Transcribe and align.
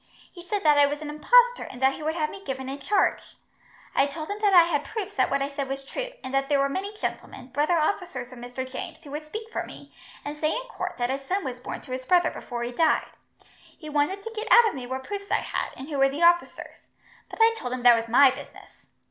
He 0.33 0.41
said 0.41 0.63
that 0.63 0.79
I 0.79 0.87
was 0.87 1.03
an 1.03 1.11
impostor, 1.11 1.61
and 1.69 1.79
that 1.79 1.93
he 1.93 2.01
would 2.01 2.15
have 2.15 2.31
me 2.31 2.43
given 2.43 2.67
in 2.67 2.79
charge. 2.79 3.35
I 3.93 4.07
told 4.07 4.31
him 4.31 4.39
that 4.41 4.51
I 4.51 4.63
had 4.63 4.83
proofs 4.83 5.13
that 5.13 5.29
what 5.29 5.43
I 5.43 5.47
said 5.47 5.67
was 5.69 5.85
true, 5.85 6.07
and 6.23 6.33
that 6.33 6.49
there 6.49 6.57
were 6.57 6.69
many 6.69 6.97
gentlemen, 6.97 7.49
brother 7.51 7.77
officers 7.77 8.31
of 8.31 8.39
Mr. 8.39 8.67
James, 8.67 9.03
who 9.03 9.11
would 9.11 9.27
speak 9.27 9.51
for 9.51 9.63
me, 9.63 9.93
and 10.25 10.35
say 10.35 10.49
in 10.53 10.61
court 10.69 10.95
that 10.97 11.11
a 11.11 11.19
son 11.19 11.43
was 11.43 11.59
born 11.59 11.81
to 11.81 11.91
his 11.91 12.05
brother 12.07 12.31
before 12.31 12.63
he 12.63 12.71
died. 12.71 13.11
He 13.77 13.89
wanted 13.91 14.23
to 14.23 14.33
get 14.35 14.51
out 14.51 14.67
of 14.67 14.73
me 14.73 14.87
what 14.87 15.03
proofs 15.03 15.29
I 15.29 15.41
had, 15.41 15.69
and 15.77 15.87
who 15.87 15.99
were 15.99 16.09
the 16.09 16.23
officers; 16.23 16.87
but 17.29 17.37
I 17.39 17.53
told 17.55 17.71
him 17.71 17.83
that 17.83 17.95
was 17.95 18.07
my 18.07 18.31
business. 18.31 18.87